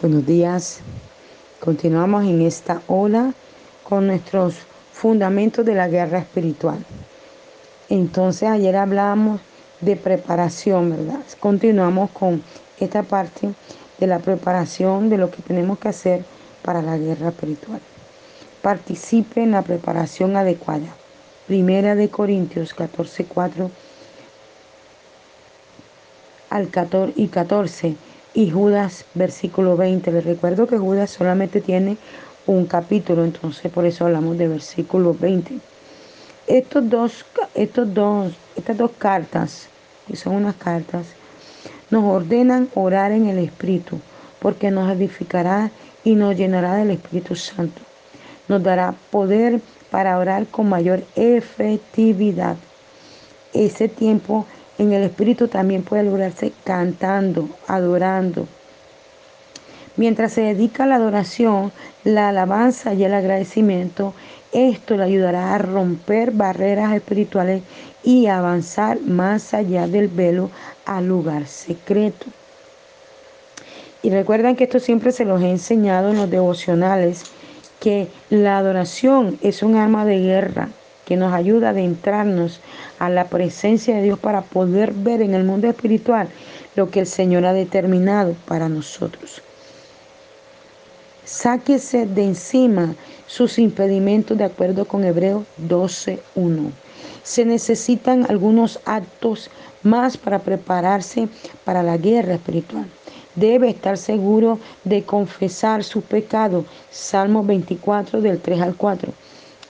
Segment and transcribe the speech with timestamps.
[0.00, 0.80] Buenos días.
[1.60, 3.32] Continuamos en esta ola
[3.84, 4.56] con nuestros
[4.92, 6.84] fundamentos de la guerra espiritual.
[7.88, 9.40] Entonces ayer hablamos
[9.80, 11.20] de preparación, ¿verdad?
[11.38, 12.42] Continuamos con
[12.80, 13.54] esta parte
[13.98, 16.24] de la preparación de lo que tenemos que hacer
[16.62, 17.80] para la guerra espiritual.
[18.62, 20.88] Participe en la preparación adecuada.
[21.46, 23.70] Primera de Corintios 14, 4
[26.50, 27.96] al 14 y 14
[28.34, 30.10] y Judas versículo 20.
[30.12, 31.96] Les recuerdo que Judas solamente tiene
[32.46, 35.58] un capítulo, entonces por eso hablamos de versículo 20.
[36.46, 37.24] Estos dos,
[37.54, 39.68] estos dos, estas dos cartas,
[40.06, 41.06] que son unas cartas,
[41.90, 43.98] nos ordenan orar en el Espíritu,
[44.40, 45.70] porque nos edificará
[46.02, 47.80] y nos llenará del Espíritu Santo.
[48.48, 49.60] Nos dará poder
[49.90, 52.56] para orar con mayor efectividad.
[53.54, 54.44] Ese tiempo
[54.78, 58.46] en el Espíritu también puede lograrse cantando, adorando.
[59.96, 61.70] Mientras se dedica a la adoración,
[62.02, 64.12] la alabanza y el agradecimiento,
[64.52, 67.62] esto le ayudará a romper barreras espirituales
[68.02, 70.50] y avanzar más allá del velo
[70.84, 72.26] al lugar secreto.
[74.02, 77.24] Y recuerdan que esto siempre se los he enseñado en los devocionales,
[77.80, 80.68] que la adoración es un arma de guerra
[81.04, 82.60] que nos ayuda a adentrarnos
[82.98, 86.28] a la presencia de Dios para poder ver en el mundo espiritual
[86.76, 89.42] lo que el Señor ha determinado para nosotros.
[91.24, 92.94] Sáquese de encima
[93.26, 96.70] sus impedimentos de acuerdo con Hebreos 12.1.
[97.22, 99.50] Se necesitan algunos actos
[99.82, 101.28] más para prepararse
[101.64, 102.86] para la guerra espiritual.
[103.34, 106.64] Debe estar seguro de confesar su pecado.
[106.90, 109.12] Salmo 24 del 3 al 4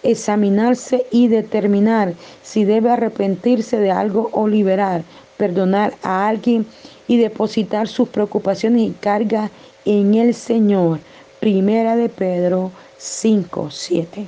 [0.05, 5.03] examinarse y determinar si debe arrepentirse de algo o liberar,
[5.37, 6.67] perdonar a alguien
[7.09, 9.51] y depositar sus preocupaciones y cargas
[9.85, 11.01] en el Señor.
[11.41, 14.27] Primera de Pedro 5, 7.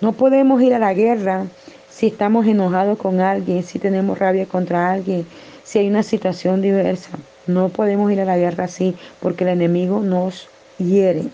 [0.00, 1.46] No podemos ir a la guerra
[1.88, 5.26] si estamos enojados con alguien, si tenemos rabia contra alguien,
[5.62, 7.10] si hay una situación diversa.
[7.46, 10.48] No podemos ir a la guerra así porque el enemigo nos
[10.78, 11.24] hiere.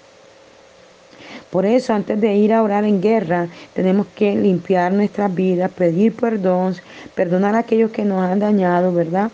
[1.51, 6.15] Por eso, antes de ir a orar en guerra, tenemos que limpiar nuestras vidas, pedir
[6.15, 6.77] perdón,
[7.15, 9.31] perdonar a aquellos que nos han dañado, ¿verdad?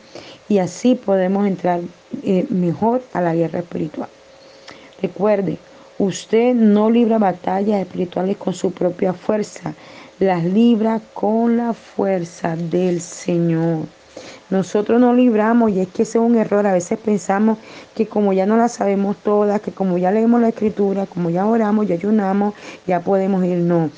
[0.49, 1.81] Y así podemos entrar
[2.23, 4.09] eh, mejor a la guerra espiritual.
[5.03, 5.59] Recuerde,
[5.99, 9.75] usted no libra batallas espirituales con su propia fuerza,
[10.21, 13.87] las libra con la fuerza del Señor.
[14.51, 16.67] Nosotros no libramos y es que ese es un error.
[16.67, 17.59] A veces pensamos
[17.95, 21.47] que como ya no la sabemos todas, que como ya leemos la escritura, como ya
[21.47, 22.55] oramos, ya ayunamos,
[22.87, 23.59] ya podemos ir.
[23.59, 23.91] No.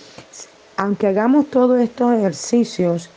[0.76, 3.10] Aunque hagamos todos estos ejercicios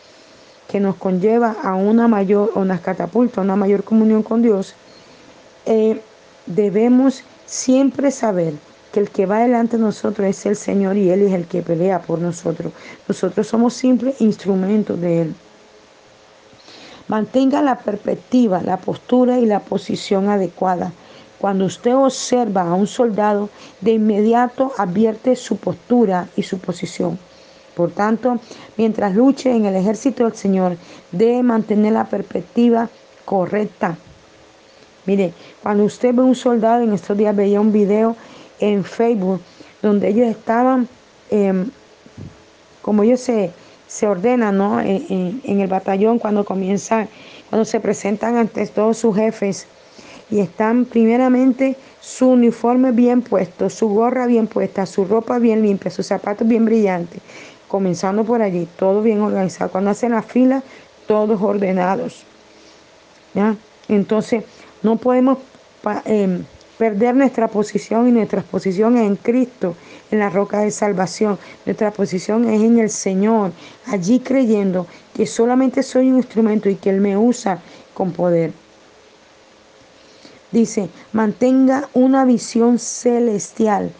[0.67, 4.75] que nos conlleva a una mayor, o nos catapulta a una mayor comunión con Dios,
[5.65, 6.01] eh,
[6.45, 8.53] debemos siempre saber
[8.91, 11.61] que el que va delante de nosotros es el Señor y Él es el que
[11.61, 12.73] pelea por nosotros.
[13.07, 15.35] Nosotros somos simples instrumentos de Él.
[17.09, 20.93] Mantenga la perspectiva, la postura y la posición adecuada.
[21.39, 23.49] Cuando usted observa a un soldado,
[23.81, 27.17] de inmediato advierte su postura y su posición.
[27.75, 28.39] Por tanto,
[28.77, 30.77] mientras luche en el ejército del Señor,
[31.11, 32.89] debe mantener la perspectiva
[33.25, 33.97] correcta.
[35.07, 35.33] Mire,
[35.63, 38.15] cuando usted ve un soldado, en estos días veía un video
[38.59, 39.41] en Facebook
[39.81, 40.87] donde ellos estaban,
[41.31, 41.71] em,
[42.83, 43.51] como ellos se
[43.89, 44.79] se ordena ¿no?
[44.79, 47.09] en, el batallón cuando comienzan,
[47.49, 49.65] cuando se presentan ante todos sus jefes
[50.29, 55.89] y están primeramente su uniforme bien puesto, su gorra bien puesta, su ropa bien limpia,
[55.89, 57.19] sus zapatos bien brillantes,
[57.67, 59.71] comenzando por allí, todo bien organizado.
[59.71, 60.61] Cuando hacen la fila,
[61.07, 62.25] todos ordenados.
[63.87, 64.43] Entonces,
[64.83, 65.39] no podemos
[66.05, 66.43] em,
[66.77, 69.75] perder nuestra posición y nuestra posición en Cristo,
[70.11, 71.37] en la roca de salvación.
[71.65, 73.51] Nuestra posición es en el Señor,
[73.85, 77.59] allí creyendo que solamente soy un instrumento y que Él me usa
[77.93, 78.51] con poder.
[80.51, 83.91] Dice, mantenga una visión celestial,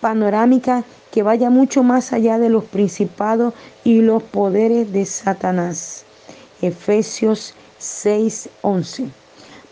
[0.00, 3.52] panorámica, que vaya mucho más allá de los principados
[3.84, 6.04] y los poderes de Satanás.
[6.62, 9.10] Efesios 6:11.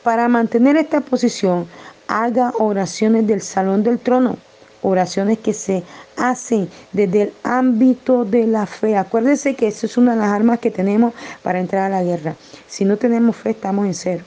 [0.03, 1.67] Para mantener esta posición,
[2.09, 4.39] haga oraciones del salón del trono,
[4.83, 5.83] oraciones que se
[6.17, 8.97] hacen desde el ámbito de la fe.
[8.97, 12.35] Acuérdense que eso es una de las armas que tenemos para entrar a la guerra.
[12.67, 14.25] Si no tenemos fe, estamos en cero.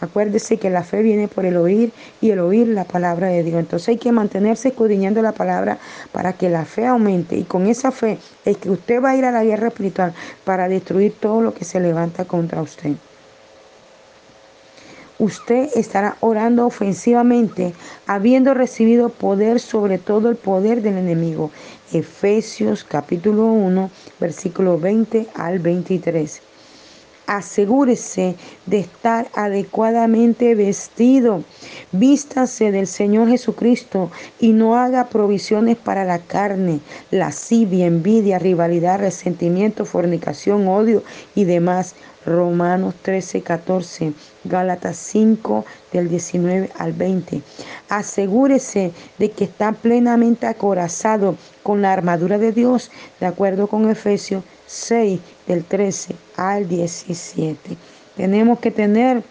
[0.00, 3.58] Acuérdese que la fe viene por el oír y el oír la palabra de Dios.
[3.58, 5.78] Entonces hay que mantenerse escudriñando la palabra
[6.12, 7.36] para que la fe aumente.
[7.36, 10.12] Y con esa fe es que usted va a ir a la guerra espiritual
[10.44, 12.92] para destruir todo lo que se levanta contra usted.
[15.24, 17.72] Usted estará orando ofensivamente,
[18.06, 21.50] habiendo recibido poder sobre todo el poder del enemigo.
[21.92, 23.90] Efesios capítulo 1,
[24.20, 26.53] versículo 20 al 23
[27.26, 28.36] asegúrese
[28.66, 31.44] de estar adecuadamente vestido.
[31.92, 36.80] Vístase del Señor Jesucristo y no haga provisiones para la carne,
[37.10, 41.02] lascivia, envidia, rivalidad, resentimiento, fornicación, odio
[41.34, 41.94] y demás.
[42.26, 47.42] Romanos 13, 14, Gálatas 5 del 19 al 20.
[47.90, 54.42] Asegúrese de que está plenamente acorazado con la armadura de Dios, de acuerdo con Efesios
[54.66, 57.76] 6 del 13 al 17.
[58.16, 59.22] Tenemos que tener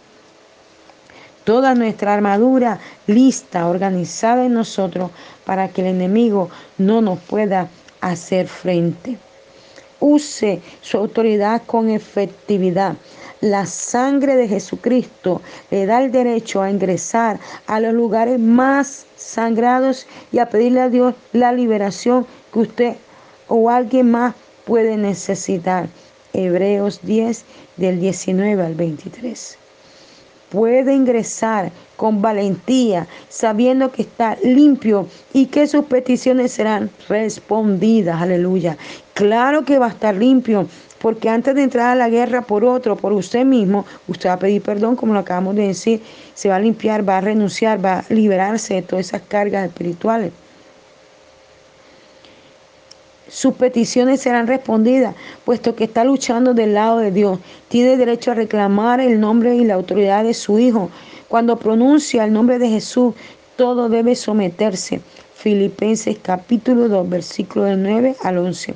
[1.44, 5.12] toda nuestra armadura lista, organizada en nosotros
[5.46, 7.68] para que el enemigo no nos pueda
[8.02, 9.18] hacer frente.
[10.00, 12.96] Use su autoridad con efectividad.
[13.40, 20.08] La sangre de Jesucristo le da el derecho a ingresar a los lugares más sangrados
[20.32, 22.96] y a pedirle a Dios la liberación que usted
[23.48, 24.34] o alguien más
[24.66, 25.88] puede necesitar.
[26.34, 27.46] Hebreos 10
[27.78, 29.58] del 19 al 23.
[30.50, 38.22] Puede ingresar con valentía, sabiendo que está limpio y que sus peticiones serán respondidas.
[38.22, 38.78] Aleluya.
[39.14, 40.68] Claro que va a estar limpio,
[41.00, 44.40] porque antes de entrar a la guerra por otro, por usted mismo, usted va a
[44.40, 46.02] pedir perdón, como lo acabamos de decir,
[46.34, 50.32] se va a limpiar, va a renunciar, va a liberarse de todas esas cargas espirituales
[53.28, 55.16] sus peticiones serán respondidas,
[55.46, 57.40] puesto que está luchando del lado de Dios.
[57.68, 60.90] Tiene derecho a reclamar el nombre y la autoridad de su Hijo.
[61.30, 63.16] Cuando pronuncia el nombre de Jesús,
[63.56, 65.02] todo debe someterse.
[65.36, 68.76] Filipenses capítulo 2, versículo del 9 al 11.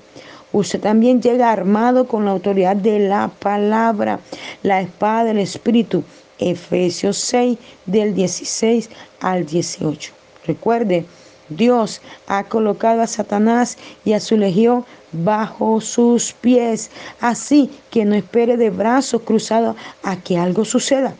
[0.53, 4.19] Usted también llega armado con la autoridad de la palabra,
[4.63, 6.03] la espada del Espíritu.
[6.39, 8.89] Efesios 6 del 16
[9.19, 10.13] al 18.
[10.45, 11.05] Recuerde,
[11.49, 16.91] Dios ha colocado a Satanás y a su legión bajo sus pies.
[17.21, 21.15] Así que no espere de brazos cruzados a que algo suceda.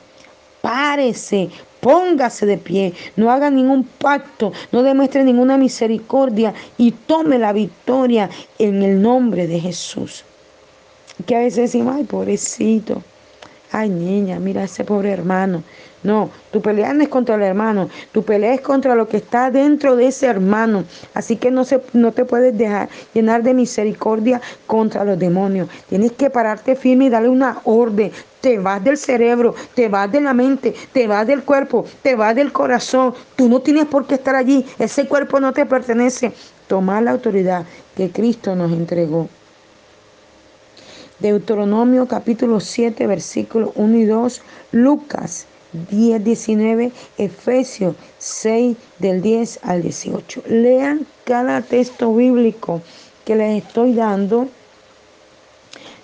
[0.62, 7.54] Párese, póngase de pie, no haga ningún pacto, no demuestre ninguna misericordia y tome la
[7.54, 8.30] victoria
[8.60, 10.24] en el nombre de Jesús.
[11.26, 13.02] Que a veces decimos, ay, pobrecito,
[13.72, 15.64] ay, niña, mira ese pobre hermano.
[16.04, 19.50] No, tu pelea no es contra el hermano, tu pelea es contra lo que está
[19.50, 20.84] dentro de ese hermano.
[21.14, 25.68] Así que no, se, no te puedes dejar llenar de misericordia contra los demonios.
[25.90, 28.12] Tienes que pararte firme y darle una orden.
[28.42, 32.36] Te vas del cerebro, te vas de la mente, te vas del cuerpo, te vas
[32.36, 33.16] del corazón.
[33.36, 34.66] Tú no tienes por qué estar allí.
[34.78, 36.32] Ese cuerpo no te pertenece.
[36.68, 37.66] Toma la autoridad
[37.96, 39.28] que Cristo nos entregó.
[41.20, 44.42] Deuteronomio capítulo 7, versículos 1 y 2.
[44.72, 45.48] Lucas
[45.90, 50.44] 10, 19, Efesios 6 del 10 al 18.
[50.48, 52.82] Lean cada texto bíblico
[53.26, 54.48] que les estoy dando.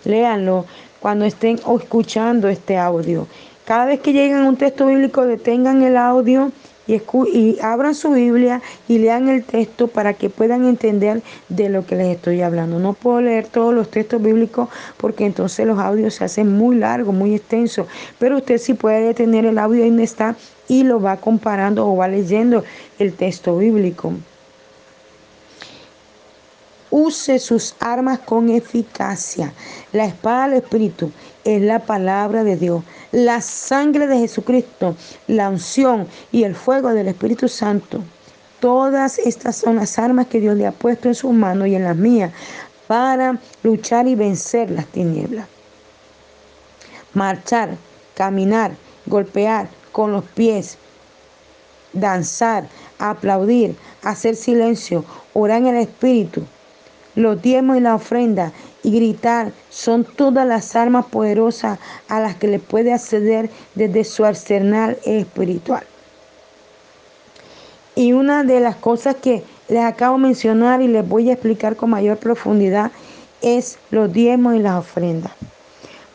[0.03, 0.65] Léanlo
[0.99, 3.27] cuando estén escuchando este audio.
[3.65, 6.51] Cada vez que lleguen a un texto bíblico, detengan el audio
[6.87, 11.95] y, abran su Biblia y lean el texto para que puedan entender de lo que
[11.95, 12.79] les estoy hablando.
[12.79, 17.13] No puedo leer todos los textos bíblicos porque entonces los audios se hacen muy largos,
[17.13, 17.87] muy extensos,
[18.19, 20.35] pero usted sí puede detener el audio donde está
[20.67, 22.63] y lo va comparando o va leyendo
[22.99, 24.13] el texto bíblico.
[26.89, 29.51] Use sus armas con eficacia.
[29.93, 31.11] La espada del Espíritu
[31.43, 32.83] es la palabra de Dios.
[33.11, 34.95] La sangre de Jesucristo,
[35.27, 38.01] la unción y el fuego del Espíritu Santo.
[38.59, 41.83] Todas estas son las armas que Dios le ha puesto en sus manos y en
[41.83, 42.31] las mías
[42.87, 45.47] para luchar y vencer las tinieblas.
[47.13, 47.75] Marchar,
[48.15, 48.71] caminar,
[49.05, 50.77] golpear con los pies,
[51.91, 52.67] danzar,
[52.99, 56.43] aplaudir, hacer silencio, orar en el Espíritu,
[57.15, 58.51] los diezmos y la ofrenda
[58.83, 64.25] y gritar son todas las armas poderosas a las que le puede acceder desde su
[64.25, 65.83] arsenal espiritual.
[67.95, 71.75] Y una de las cosas que les acabo de mencionar y les voy a explicar
[71.75, 72.91] con mayor profundidad
[73.41, 75.31] es los diezmos y las ofrendas.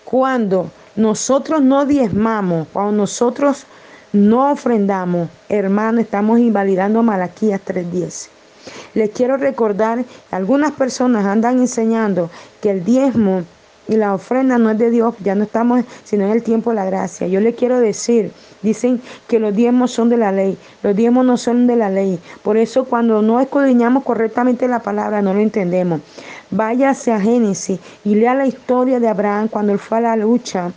[0.04, 3.64] Cuando nosotros no diezmamos, cuando nosotros
[4.12, 8.28] no ofrendamos, hermano, estamos invalidando Malaquías 3.10.
[8.98, 13.44] Les quiero recordar, algunas personas andan enseñando que el diezmo
[13.86, 16.76] y la ofrenda no es de Dios, ya no estamos, sino en el tiempo de
[16.76, 17.28] la gracia.
[17.28, 21.36] Yo le quiero decir, dicen que los diezmos son de la ley, los diezmos no
[21.36, 22.18] son de la ley.
[22.42, 26.00] Por eso cuando no escudriñamos correctamente la palabra, no lo entendemos.
[26.50, 30.72] Váyase a Génesis y lea la historia de Abraham cuando él fue a la lucha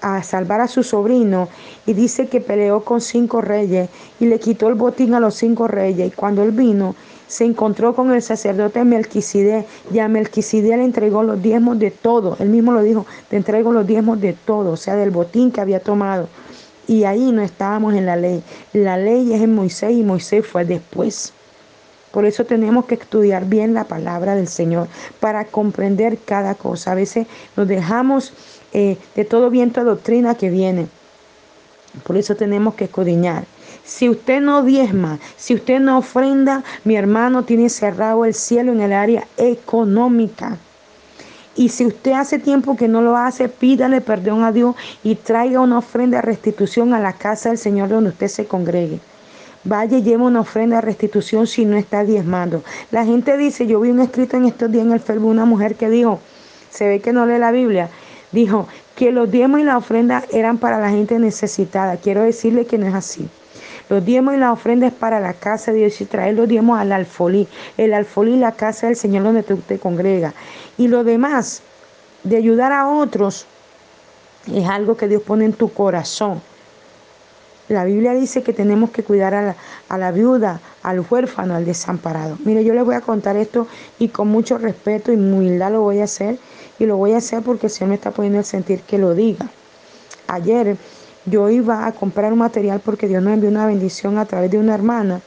[0.00, 1.48] a salvar a su sobrino
[1.86, 3.88] y dice que peleó con cinco reyes
[4.18, 6.08] y le quitó el botín a los cinco reyes.
[6.08, 6.96] Y cuando él vino,
[7.28, 12.36] se encontró con el sacerdote Melquisede y a Melquisede le entregó los diezmos de todo.
[12.40, 15.60] Él mismo lo dijo, te entrego los diezmos de todo, o sea, del botín que
[15.60, 16.28] había tomado.
[16.86, 18.42] Y ahí no estábamos en la ley.
[18.72, 21.32] La ley es en Moisés y Moisés fue después.
[22.10, 24.88] Por eso tenemos que estudiar bien la palabra del Señor
[25.18, 26.92] para comprender cada cosa.
[26.92, 27.26] A veces
[27.56, 28.34] nos dejamos
[28.74, 30.88] eh, de todo viento de doctrina que viene.
[32.04, 33.44] Por eso tenemos que escudriñar.
[33.84, 38.80] Si usted no diezma, si usted no ofrenda, mi hermano tiene cerrado el cielo en
[38.80, 40.56] el área económica.
[41.56, 45.60] Y si usted hace tiempo que no lo hace, pídale perdón a Dios y traiga
[45.60, 49.00] una ofrenda de restitución a la casa del Señor donde usted se congregue.
[49.64, 52.62] Vaya y lleve una ofrenda de restitución si no está diezmando.
[52.90, 55.74] La gente dice, yo vi un escrito en estos días en el Facebook, una mujer
[55.74, 56.20] que dijo,
[56.70, 57.90] se ve que no lee la Biblia,
[58.30, 61.96] dijo que los diezmos y la ofrenda eran para la gente necesitada.
[61.96, 63.28] Quiero decirle que no es así.
[63.92, 66.80] Los diezmos y la ofrenda es para la casa de Dios y traer los diezmos
[66.80, 67.46] al alfolí.
[67.76, 70.32] El alfolí, la casa del Señor donde tú te congregas.
[70.78, 71.60] Y lo demás,
[72.24, 73.44] de ayudar a otros,
[74.50, 76.40] es algo que Dios pone en tu corazón.
[77.68, 79.56] La Biblia dice que tenemos que cuidar a la,
[79.90, 82.38] a la, viuda, al huérfano, al desamparado.
[82.46, 83.68] Mire, yo les voy a contar esto
[83.98, 86.38] y con mucho respeto y humildad lo voy a hacer.
[86.78, 89.12] Y lo voy a hacer porque el Señor me está poniendo el sentir que lo
[89.12, 89.50] diga.
[90.28, 90.78] Ayer
[91.26, 94.58] yo iba a comprar un material porque Dios nos envió una bendición a través de
[94.58, 95.20] una hermana,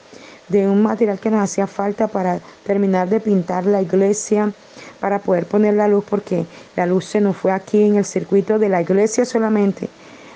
[0.49, 4.51] de un material que nos hacía falta para terminar de pintar la iglesia,
[4.99, 8.59] para poder poner la luz, porque la luz se nos fue aquí en el circuito
[8.59, 9.89] de la iglesia solamente.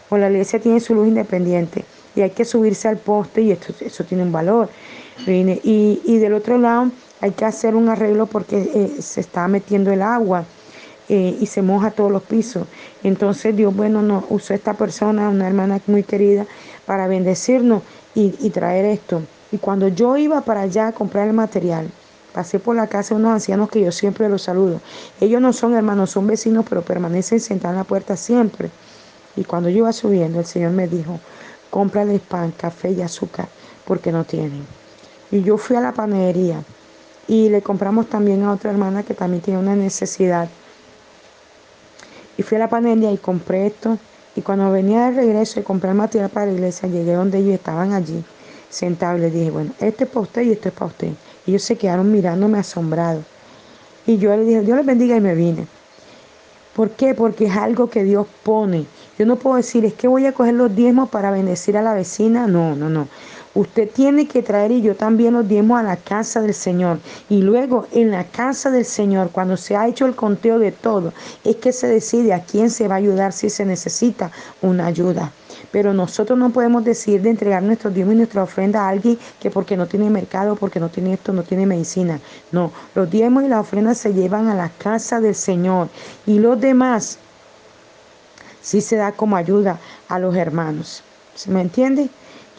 [0.09, 1.85] O la iglesia tiene su luz independiente
[2.15, 4.69] y hay que subirse al poste y esto, eso tiene un valor.
[5.27, 6.89] Y, y del otro lado
[7.21, 10.45] hay que hacer un arreglo porque eh, se está metiendo el agua.
[11.11, 12.67] Eh, y se moja todos los pisos.
[13.03, 16.45] Entonces Dios, bueno, nos usó esta persona, una hermana muy querida,
[16.85, 17.81] para bendecirnos
[18.13, 19.23] y, traer esto.
[19.51, 21.89] Y cuando yo iba para allá a comprar el material,
[22.31, 24.81] pasé por la casa de unos ancianos que yo siempre los saludo.
[25.19, 28.69] Ellos no son hermanos, son vecinos, pero permanecen sentados en la puerta siempre.
[29.35, 31.19] Y cuando yo iba subiendo, el Señor me dijo,
[31.71, 33.47] cómprales pan, café y azúcar,
[33.85, 34.63] porque no tienen.
[35.31, 36.63] Y yo fui a la panadería
[37.27, 40.49] y le compramos también a otra hermana que también tiene una necesidad.
[42.39, 43.97] Y fui a la panadería y compré esto.
[44.33, 47.55] Y cuando venía de regreso y compré el material para la iglesia, llegué donde ellos
[47.55, 48.23] estaban allí,
[48.69, 49.19] sentados.
[49.19, 51.09] Y les dije, bueno, este es para usted y esto es para usted.
[51.45, 53.25] Y ellos se quedaron mirándome asombrados.
[54.07, 55.67] Y yo les dije, Dios les bendiga y me vine.
[56.77, 57.13] ¿Por qué?
[57.13, 58.85] Porque es algo que Dios pone.
[59.17, 61.93] Yo no puedo decir, es que voy a coger los diezmos para bendecir a la
[61.93, 62.47] vecina.
[62.47, 63.09] No, no, no.
[63.55, 66.99] Usted tiene que traer y yo también los diezmos a la casa del Señor.
[67.29, 71.13] Y luego en la casa del Señor, cuando se ha hecho el conteo de todo,
[71.43, 75.31] es que se decide a quién se va a ayudar si se necesita una ayuda.
[75.71, 79.49] Pero nosotros no podemos decidir de entregar nuestros diezmos y nuestra ofrenda a alguien que
[79.49, 82.19] porque no tiene mercado, porque no tiene esto, no tiene medicina.
[82.51, 85.89] No, los diezmos y las ofrendas se llevan a la casa del Señor.
[86.27, 87.17] Y los demás
[88.61, 91.03] sí se da como ayuda a los hermanos.
[91.35, 92.09] ¿Se me entiende?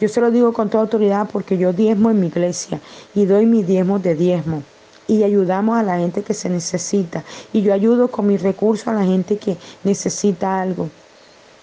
[0.01, 2.81] Yo se lo digo con toda autoridad porque yo diezmo en mi iglesia
[3.13, 4.63] y doy mi diezmo de diezmo
[5.07, 8.93] y ayudamos a la gente que se necesita y yo ayudo con mis recursos a
[8.93, 10.89] la gente que necesita algo.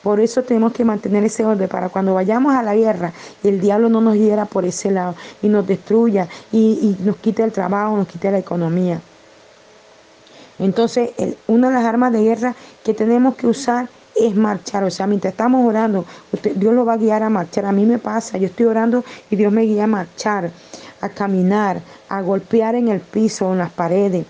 [0.05, 3.89] Por eso tenemos que mantener ese orden para cuando vayamos a la guerra el diablo
[3.89, 8.07] no nos hiera por ese lado y nos destruya y, nos quite el trabajo, nos
[8.07, 9.01] quite la economía.
[10.61, 11.11] Entonces,
[11.49, 12.55] una de las armas de guerra
[12.85, 14.85] que tenemos que usar es marchar.
[14.85, 16.05] O sea, mientras estamos orando,
[16.55, 17.67] Dios lo va a guiar a marchar.
[17.67, 20.51] A mí me pasa, yo estoy orando y Dios me guía a marchar,
[21.01, 24.27] a caminar, a golpear en el piso, en las paredes.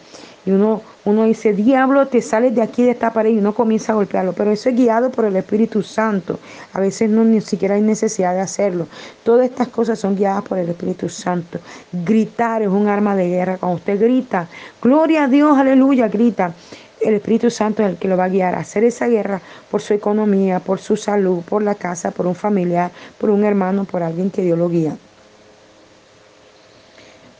[0.47, 3.92] Y uno, uno dice, diablo, te sales de aquí de esta pared y uno comienza
[3.92, 4.33] a golpearlo.
[4.33, 6.38] Pero eso es guiado por el Espíritu Santo.
[6.73, 8.87] A veces no ni siquiera hay necesidad de hacerlo.
[9.25, 11.59] Todas estas cosas son guiadas por el Espíritu Santo.
[11.92, 13.59] Gritar es un arma de guerra.
[13.59, 14.49] Cuando usted grita,
[14.80, 16.54] gloria a Dios, aleluya, grita
[17.00, 19.40] el Espíritu Santo es el que lo va a guiar a hacer esa guerra
[19.71, 23.85] por su economía, por su salud, por la casa, por un familiar, por un hermano,
[23.85, 24.97] por alguien que Dios lo guía.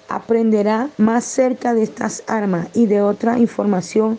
[0.09, 4.19] Aprenderá más cerca de estas armas y de otra información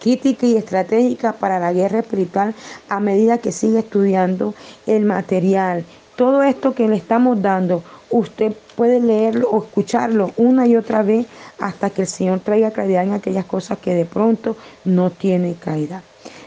[0.00, 2.54] crítica y estratégica para la guerra espiritual
[2.88, 4.54] a medida que sigue estudiando
[4.86, 5.84] el material.
[6.16, 11.26] Todo esto que le estamos dando usted puede leerlo o escucharlo una y otra vez
[11.58, 16.02] hasta que el Señor traiga claridad en aquellas cosas que de pronto no tiene claridad.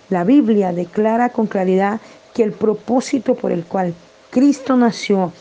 [0.10, 2.00] La Biblia declara con claridad
[2.34, 3.94] que el propósito por el cual
[4.30, 5.32] Cristo nació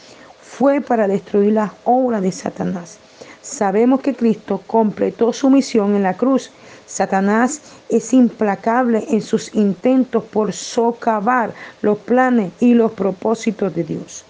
[0.40, 2.98] fue para destruir las obras de Satanás.
[3.42, 6.50] Sabemos que Cristo completó su misión en la cruz.
[6.86, 14.24] Satanás es implacable en sus intentos por socavar los planes y los propósitos de Dios.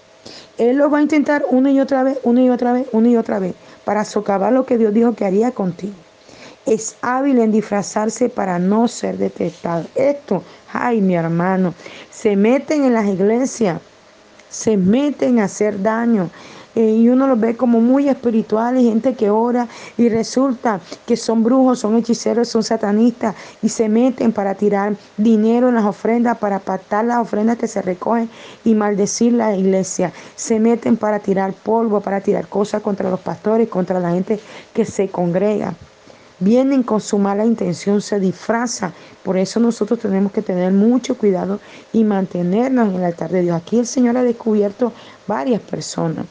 [0.58, 3.16] Él lo va a intentar una y otra vez, una y otra vez, una y
[3.16, 5.94] otra vez, para socavar lo que Dios dijo que haría contigo.
[6.66, 9.86] Es hábil en disfrazarse para no ser detectado.
[9.94, 11.74] Esto, ay, mi hermano,
[12.10, 13.80] se meten en las iglesias,
[14.50, 16.28] se meten a hacer daño,
[16.74, 21.42] eh, y uno los ve como muy espirituales, gente que ora y resulta que son
[21.42, 26.60] brujos, son hechiceros, son satanistas y se meten para tirar dinero en las ofrendas, para
[26.60, 28.30] pactar las ofrendas que se recogen
[28.64, 30.12] y maldecir la iglesia.
[30.36, 34.38] Se meten para tirar polvo, para tirar cosas contra los pastores, contra la gente
[34.72, 35.74] que se congrega
[36.40, 38.92] vienen con su mala intención, se disfraza.
[39.22, 41.60] Por eso nosotros tenemos que tener mucho cuidado
[41.92, 43.56] y mantenernos en el altar de Dios.
[43.56, 44.92] Aquí el Señor ha descubierto
[45.26, 46.24] varias personas.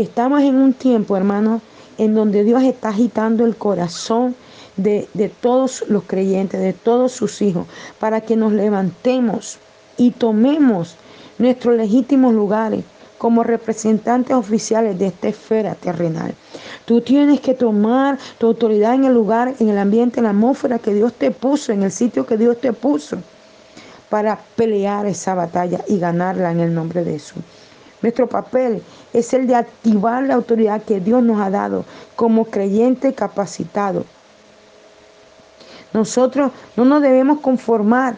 [0.00, 1.60] Estamos en un tiempo, hermano,
[1.98, 4.34] en donde Dios está agitando el corazón
[4.78, 5.06] de,
[5.42, 7.66] todos los creyentes, de todos sus hijos,
[7.98, 9.58] para que nos levantemos
[9.98, 10.96] y tomemos
[11.36, 12.82] nuestros legítimos lugares
[13.18, 16.34] como representantes oficiales de esta esfera terrenal.
[16.86, 20.78] Tú tienes que tomar tu autoridad en el lugar, en el ambiente, en la atmósfera
[20.78, 23.18] que Dios te puso, en el sitio que Dios te puso,
[24.08, 27.42] para pelear esa batalla y ganarla en el nombre de Jesús.
[28.02, 31.84] Nuestro papel es el de activar la autoridad que Dios nos ha dado
[32.16, 34.04] como creyente capacitado.
[35.92, 38.16] Nosotros no nos debemos conformar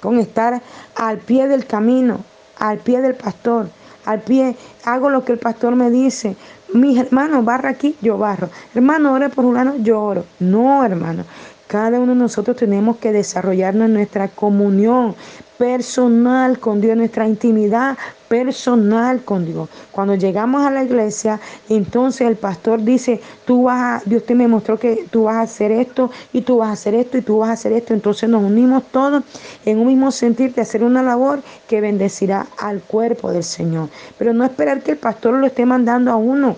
[0.00, 0.60] con estar
[0.94, 2.18] al pie del camino,
[2.58, 3.68] al pie del pastor,
[4.04, 6.36] al pie, hago lo que el pastor me dice.
[6.72, 8.48] Mis hermanos, barra aquí, yo barro.
[8.74, 10.24] Hermano, ore por un lado, yo oro.
[10.38, 11.24] No, hermano.
[11.66, 15.16] Cada uno de nosotros tenemos que desarrollarnos en nuestra comunión
[15.58, 19.68] personal con Dios, nuestra intimidad personal con Dios.
[19.92, 24.78] Cuando llegamos a la iglesia, entonces el pastor dice, tú vas Dios te me mostró
[24.78, 27.50] que tú vas a hacer esto y tú vas a hacer esto y tú vas
[27.50, 27.94] a hacer esto.
[27.94, 29.22] Entonces nos unimos todos
[29.64, 33.88] en un mismo sentir de hacer una labor que bendecirá al cuerpo del Señor.
[34.18, 36.56] Pero no esperar que el pastor lo esté mandando a uno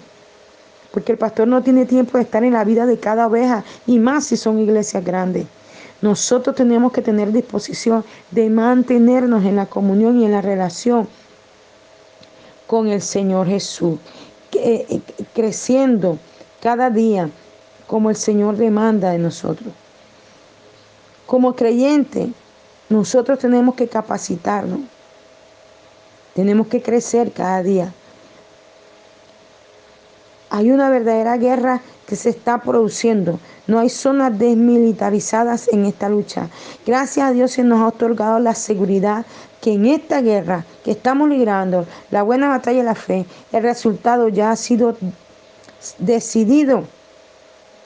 [0.92, 3.98] porque el pastor no tiene tiempo de estar en la vida de cada oveja, y
[3.98, 5.46] más si son iglesias grandes.
[6.00, 11.08] Nosotros tenemos que tener disposición de mantenernos en la comunión y en la relación
[12.68, 13.98] con el Señor Jesús,
[14.52, 15.00] eh,
[15.34, 16.18] creciendo
[16.60, 17.30] cada día
[17.86, 19.72] como el Señor demanda de nosotros.
[21.26, 22.30] Como creyente,
[22.90, 24.80] nosotros tenemos que capacitarnos,
[26.34, 27.92] tenemos que crecer cada día.
[30.50, 33.40] Hay una verdadera guerra que se está produciendo.
[33.68, 36.48] No hay zonas desmilitarizadas en esta lucha.
[36.86, 39.26] Gracias a Dios se nos ha otorgado la seguridad
[39.60, 44.28] que en esta guerra que estamos librando, la buena batalla de la fe, el resultado
[44.28, 44.96] ya ha sido
[45.98, 46.84] decidido.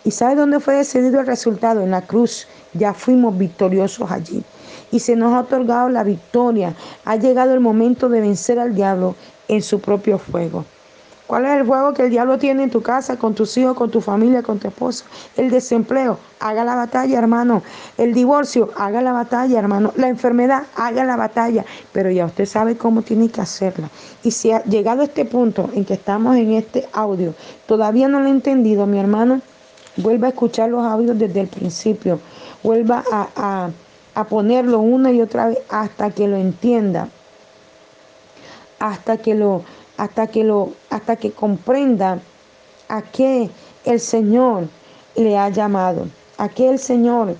[0.04, 1.80] ¿Y sabe dónde fue decidido el resultado?
[1.80, 2.46] En la cruz.
[2.74, 4.44] Ya fuimos victoriosos allí.
[4.92, 6.76] Y se nos ha otorgado la victoria.
[7.04, 9.16] Ha llegado el momento de vencer al diablo
[9.48, 10.64] en su propio fuego.
[11.26, 13.90] ¿Cuál es el juego que el diablo tiene en tu casa, con tus hijos, con
[13.90, 15.04] tu familia, con tu esposo?
[15.37, 17.62] El desempleo, haga la batalla, hermano.
[17.96, 19.92] El divorcio, haga la batalla, hermano.
[19.96, 21.64] La enfermedad, haga la batalla.
[21.92, 23.88] Pero ya usted sabe cómo tiene que hacerla.
[24.22, 27.35] Y si ha llegado a este punto en que estamos en este audio,
[27.66, 29.40] todavía no lo he entendido, mi hermano,
[29.96, 32.18] vuelva a escuchar los audios desde el principio.
[32.62, 33.70] Vuelva a,
[34.14, 37.08] a ponerlo una y otra vez hasta que lo entienda.
[38.80, 39.62] Hasta que lo
[40.02, 42.18] hasta que, lo, hasta que comprenda
[42.88, 43.48] a qué
[43.84, 44.66] el Señor
[45.14, 47.36] le ha llamado, a qué el Señor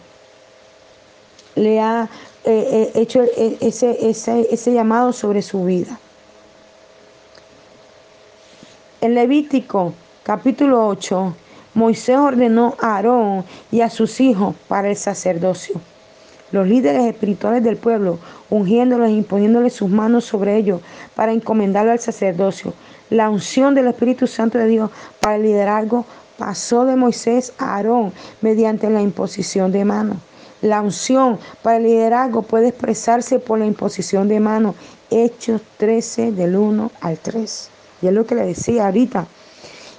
[1.57, 2.09] le ha
[2.45, 5.99] eh, eh, hecho e, ese, ese, ese llamado sobre su vida.
[9.01, 11.35] En Levítico capítulo 8,
[11.75, 15.81] Moisés ordenó a Aarón y a sus hijos para el sacerdocio
[16.53, 18.19] los líderes espirituales del pueblo,
[18.51, 20.81] ungiéndolos e imponiéndoles sus manos sobre ellos
[21.15, 22.75] para encomendarlo al sacerdocio.
[23.11, 26.07] La unción del Espíritu Santo de Dios para el liderazgo
[26.39, 30.19] pasó de Moisés a Aarón mediante la imposición de manos.
[30.63, 34.77] La unción para el liderazgo puede expresarse por la imposición de manos.
[35.11, 37.69] Hechos 13 del 1 al 3.
[38.01, 39.27] Y es lo que le decía ahorita.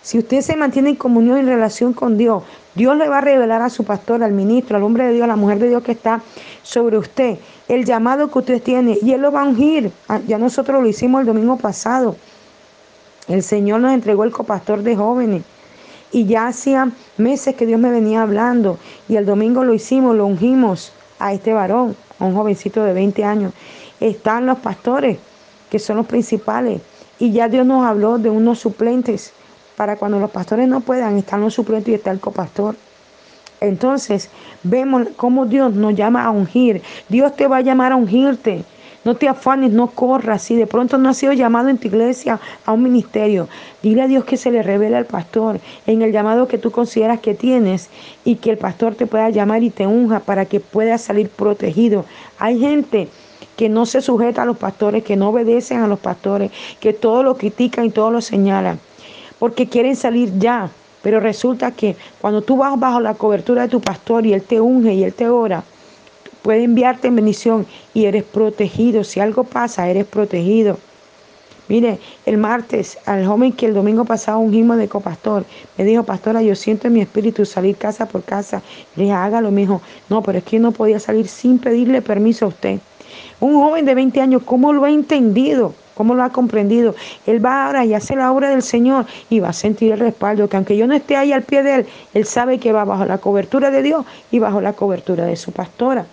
[0.03, 2.43] Si usted se mantiene en comunión y en relación con Dios,
[2.75, 5.27] Dios le va a revelar a su pastor, al ministro, al hombre de Dios, a
[5.27, 6.21] la mujer de Dios que está
[6.61, 7.37] sobre usted,
[7.69, 9.93] el llamado que usted tiene, y Él lo va a ungir.
[10.09, 12.17] Ah, ya nosotros lo hicimos el domingo pasado.
[13.29, 15.43] El Señor nos entregó el copastor de jóvenes.
[16.11, 18.77] Y ya hacía meses que Dios me venía hablando.
[19.07, 23.23] Y el domingo lo hicimos, lo ungimos a este varón, a un jovencito de 20
[23.23, 23.53] años.
[24.01, 25.17] Están los pastores,
[25.71, 26.81] que son los principales.
[27.19, 29.31] Y ya Dios nos habló de unos suplentes
[29.75, 32.75] Para cuando los pastores no puedan, están los suplentes y está el copastor.
[33.59, 34.29] Entonces,
[34.63, 36.81] vemos cómo Dios nos llama a ungir.
[37.09, 38.65] Dios te va a llamar a ungirte.
[39.05, 40.43] No te afanes, no corras.
[40.43, 43.49] Si de pronto no has sido llamado en tu iglesia a un ministerio,
[43.81, 47.19] dile a Dios que se le revele al pastor en el llamado que tú consideras
[47.19, 47.89] que tienes
[48.23, 52.05] y que el pastor te pueda llamar y te unja para que puedas salir protegido.
[52.39, 53.09] Hay gente
[53.57, 57.23] que no se sujeta a los pastores, que no obedecen a los pastores, que todo
[57.23, 58.79] lo critican y todo lo señalan,
[59.43, 60.69] porque quieren salir ya.
[61.01, 64.61] Pero resulta que cuando tú vas bajo la cobertura de tu pastor y él te
[64.61, 65.65] unge y él te ora,
[66.43, 69.03] puede enviarte en bendición y eres protegido.
[69.03, 70.77] Si algo pasa, eres protegido.
[71.67, 75.43] Mire, el martes, al joven que el domingo pasado ungimos de copastor,
[75.77, 78.61] me dijo, pastora, yo siento en mi espíritu salir casa por casa.
[78.95, 82.47] Le dije, hágalo, me no, pero es que no podía salir sin pedirle permiso a
[82.47, 82.79] usted.
[83.41, 85.73] Un joven de 20 años, ¿cómo lo ha entendido?
[85.95, 86.95] ¿Cómo lo ha comprendido?
[87.25, 90.49] Él va ahora y hace la obra del Señor y va a sentir el respaldo,
[90.49, 93.05] que aunque yo no esté ahí al pie de él, él sabe que va bajo
[93.05, 96.05] la cobertura de Dios y bajo la cobertura de su pastora.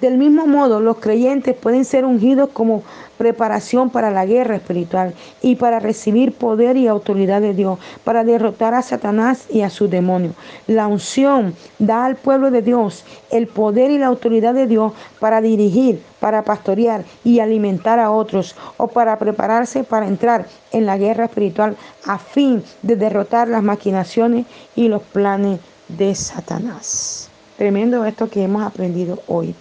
[0.00, 2.82] Del mismo modo, los creyentes pueden ser ungidos como
[3.16, 8.74] preparación para la guerra espiritual y para recibir poder y autoridad de Dios, para derrotar
[8.74, 10.34] a Satanás y a sus demonios.
[10.66, 15.40] La unción da al pueblo de Dios el poder y la autoridad de Dios para
[15.40, 21.24] dirigir, para pastorear y alimentar a otros o para prepararse para entrar en la guerra
[21.24, 27.30] espiritual a fin de derrotar las maquinaciones y los planes de Satanás.
[27.56, 29.54] Tremendo esto que hemos aprendido hoy.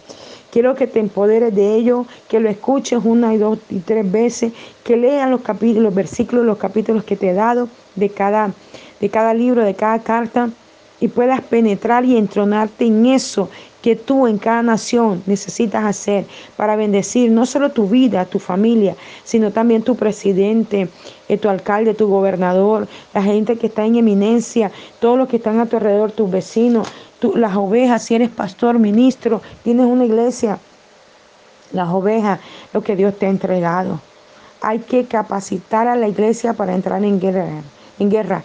[0.55, 4.53] Quiero que te empoderes de ello, que lo escuches una y dos y tres veces,
[4.85, 8.53] que leas los capítulos, los versículos, los capítulos que te he dado de cada,
[9.01, 10.49] de cada libro, de cada carta,
[11.01, 13.49] y puedas penetrar y entronarte en eso
[13.81, 18.95] que tú en cada nación necesitas hacer para bendecir no solo tu vida, tu familia,
[19.23, 20.87] sino también tu presidente,
[21.27, 25.59] eh, tu alcalde, tu gobernador, la gente que está en eminencia, todos los que están
[25.59, 26.87] a tu alrededor, tus vecinos,
[27.33, 30.59] las ovejas, si eres pastor, ministro, tienes una iglesia,
[31.71, 32.39] las ovejas,
[32.73, 33.99] lo que Dios te ha entregado.
[34.61, 37.61] Hay que capacitar a la iglesia para entrar en guerra.
[37.99, 38.43] En guerra.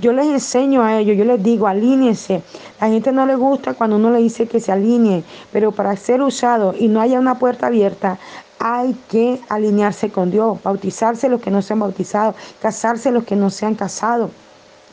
[0.00, 2.42] yo les enseño a ellos, yo les digo, alíñense.
[2.80, 5.22] La gente no le gusta cuando uno le dice que se alinee,
[5.52, 8.18] pero para ser usado y no haya una puerta abierta,
[8.58, 13.36] hay que alinearse con Dios, bautizarse los que no se han bautizado, casarse los que
[13.36, 14.30] no se han casado.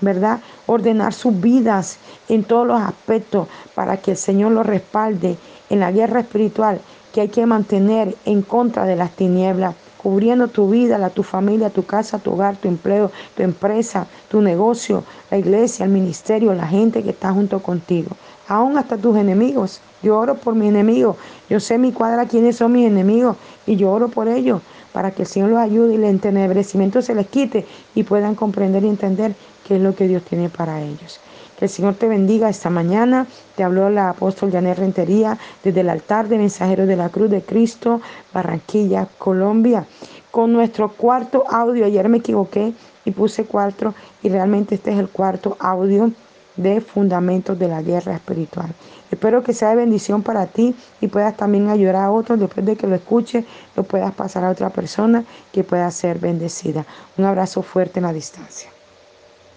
[0.02, 0.40] ¿Verdad?
[0.66, 1.98] Ordenar sus vidas
[2.30, 5.38] en todos los aspectos para que el Señor los respalde
[5.70, 6.80] en la guerra espiritual
[7.14, 11.70] que hay que mantener en contra de las tinieblas, cubriendo tu vida, la, tu familia,
[11.70, 16.68] tu casa, tu hogar, tu empleo, tu empresa, tu negocio, la iglesia, el ministerio, la
[16.68, 18.12] gente que está junto contigo,
[18.48, 19.82] aún hasta tus enemigos.
[20.04, 21.18] Yo oro por mis enemigos,
[21.50, 24.62] yo sé mi cuadra quiénes son mis enemigos y yo oro por ellos
[24.98, 28.84] para que el Señor los ayude y el entenebrecimiento se les quite y puedan comprender
[28.84, 29.36] y entender
[29.68, 31.20] qué es lo que Dios tiene para ellos.
[31.56, 33.28] Que el Señor te bendiga esta mañana.
[33.56, 37.44] Te habló la apóstol Janet Rentería desde el altar de mensajeros de la Cruz de
[37.44, 38.02] Cristo,
[38.34, 39.86] Barranquilla, Colombia,
[40.32, 41.86] con nuestro cuarto audio.
[41.86, 42.74] Ayer me equivoqué
[43.06, 46.12] y puse cuatro y realmente este es el cuarto audio
[46.58, 48.74] de fundamentos de la guerra espiritual.
[49.10, 52.76] Espero que sea de bendición para ti y puedas también ayudar a otros después de
[52.76, 56.86] que lo escuches, lo puedas pasar a otra persona que pueda ser bendecida.
[57.18, 58.70] Un abrazo fuerte en la distancia.